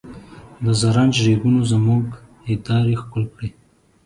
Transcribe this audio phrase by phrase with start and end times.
[0.63, 2.03] د زرنج ریګونو زموږ
[2.47, 3.49] هندارې ښکل کړې.